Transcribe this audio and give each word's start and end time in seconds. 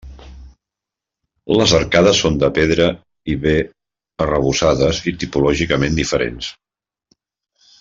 Les 1.59 1.73
arcades 1.79 2.21
són 2.23 2.39
de 2.43 2.49
pedra 2.55 2.87
i 3.33 3.37
bé 3.45 3.55
arrebossades 4.27 5.03
i 5.13 5.15
tipològicament 5.25 6.01
diferents. 6.03 6.51